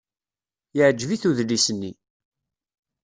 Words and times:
Yeɛjeb-it 0.77 1.27
udlis-nni. 1.29 1.91